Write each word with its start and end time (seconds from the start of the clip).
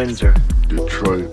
Windsor. 0.00 0.34
Detroit. 0.68 1.30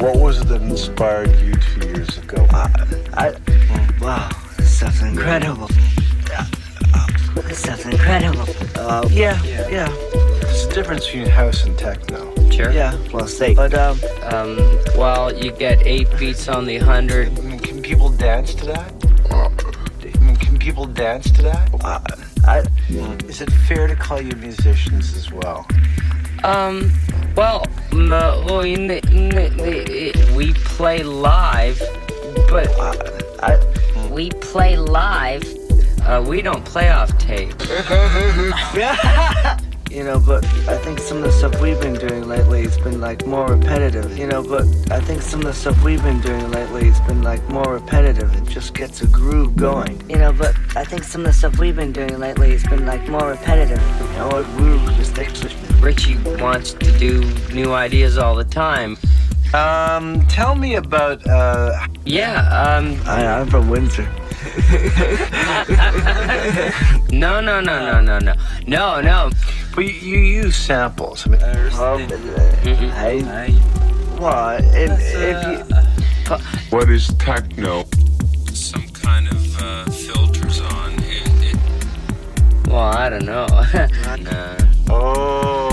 What 0.00 0.18
was 0.18 0.40
it 0.40 0.48
that 0.48 0.60
inspired 0.60 1.30
you 1.38 1.54
two 1.54 1.86
years 1.86 2.18
ago? 2.18 2.44
I, 2.50 3.32
wow, 4.00 4.28
this 4.56 4.76
stuff's 4.78 5.02
incredible. 5.02 5.68
This 7.46 7.60
stuff's 7.60 7.84
incredible. 7.84 8.44
Uh, 8.74 9.06
yeah, 9.12 9.40
yeah, 9.44 9.86
There's 10.42 10.64
a 10.66 10.72
difference 10.74 11.06
between 11.06 11.28
house 11.28 11.64
and 11.64 11.78
techno. 11.78 12.34
Sure. 12.50 12.72
yeah. 12.72 12.98
Well, 13.12 13.28
say, 13.28 13.54
but 13.54 13.72
um, 13.74 14.00
Um, 14.24 14.56
well, 14.96 15.32
you 15.32 15.52
get 15.52 15.80
eight 15.86 16.08
beats 16.18 16.48
on 16.48 16.66
the 16.66 16.78
hundred. 16.78 17.38
I 17.38 17.42
mean, 17.42 17.60
can 17.60 17.80
people 17.82 18.08
dance 18.08 18.52
to 18.54 18.66
that? 18.66 18.92
Uh, 19.30 19.48
I 19.48 20.18
mean, 20.24 20.34
can 20.34 20.58
people 20.58 20.86
dance 20.86 21.30
to 21.30 21.42
that? 21.42 21.70
uh, 21.84 22.00
I, 22.48 22.64
Is 23.28 23.40
it 23.40 23.52
fair 23.68 23.86
to 23.86 23.94
call 23.94 24.20
you 24.20 24.34
musicians 24.34 25.14
as 25.14 25.30
well? 25.30 25.68
Um, 26.42 26.90
well, 27.36 27.66
m- 27.92 28.12
uh, 28.12 28.60
in 28.60 28.86
the, 28.86 28.98
in 29.10 29.28
the, 29.30 29.48
the, 29.56 30.34
we 30.36 30.52
play 30.52 31.02
live, 31.02 31.78
but 32.48 32.68
I, 33.42 33.58
we 34.10 34.30
play 34.30 34.76
live. 34.76 35.42
Uh, 36.02 36.24
we 36.26 36.42
don't 36.42 36.64
play 36.64 36.88
off 36.90 37.16
tape. 37.18 37.54
you 39.90 40.04
know, 40.04 40.20
but 40.20 40.44
I 40.68 40.78
think 40.78 40.98
some 40.98 41.18
of 41.18 41.24
the 41.24 41.32
stuff 41.32 41.60
we've 41.60 41.80
been 41.80 41.94
doing 41.94 42.26
lately 42.26 42.62
has 42.62 42.78
been 42.78 43.00
like 43.00 43.26
more 43.26 43.48
repetitive. 43.48 44.16
You 44.16 44.26
know, 44.26 44.42
but 44.42 44.64
I 44.90 45.00
think 45.00 45.20
some 45.20 45.40
of 45.40 45.46
the 45.46 45.52
stuff 45.52 45.82
we've 45.84 46.02
been 46.02 46.20
doing 46.20 46.50
lately 46.50 46.88
has 46.88 47.00
been 47.06 47.22
like 47.22 47.46
more 47.48 47.74
repetitive. 47.74 48.34
It 48.36 48.48
just 48.48 48.74
gets 48.74 49.02
a 49.02 49.06
groove 49.06 49.56
going. 49.56 50.02
You 50.08 50.16
know, 50.16 50.32
but 50.32 50.56
I 50.76 50.84
think 50.84 51.04
some 51.04 51.22
of 51.22 51.28
the 51.28 51.32
stuff 51.32 51.58
we've 51.58 51.76
been 51.76 51.92
doing 51.92 52.18
lately 52.18 52.52
has 52.52 52.64
been 52.64 52.86
like 52.86 53.06
more 53.08 53.28
repetitive. 53.28 53.82
You 54.00 54.06
know, 54.18 54.38
it 54.38 54.46
grooves 54.56 54.96
just 54.96 55.18
extra. 55.18 55.50
Richie 55.80 56.16
wants 56.40 56.72
to 56.74 56.98
do 56.98 57.20
new 57.52 57.72
ideas 57.72 58.18
all 58.18 58.34
the 58.34 58.44
time. 58.44 58.96
Um, 59.54 60.26
tell 60.28 60.54
me 60.54 60.74
about 60.76 61.26
uh, 61.26 61.86
Yeah, 62.04 62.42
um, 62.48 63.00
I, 63.06 63.26
I'm 63.26 63.46
from 63.48 63.68
Windsor. 63.68 64.02
no, 67.10 67.40
no, 67.40 67.60
no, 67.60 67.62
no, 67.80 68.00
no, 68.00 68.18
no, 68.18 68.34
no, 68.66 69.00
no. 69.00 69.30
But 69.74 69.84
you, 69.84 69.92
you 69.92 70.18
use 70.18 70.56
samples. 70.56 71.26
I 71.26 71.30
mean, 71.30 71.40
Um, 71.74 72.00
hey, 72.90 73.22
what? 74.18 74.62
If, 74.64 74.90
if 75.00 75.46
you, 75.46 76.36
what 76.70 76.90
is 76.90 77.08
techno? 77.14 77.84
some 78.52 78.86
kind 78.88 79.26
of 79.28 79.62
uh, 79.62 79.84
filters 79.90 80.60
on. 80.60 80.92
It, 81.00 81.54
it, 81.54 81.58
Well, 82.68 82.78
I 82.78 83.08
don't 83.08 83.24
know. 83.24 83.46
no. 84.22 84.56
oh, 84.90 85.69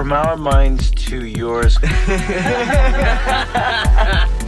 from 0.00 0.14
our 0.14 0.34
minds 0.34 0.90
to 0.92 1.26
yours. 1.26 1.76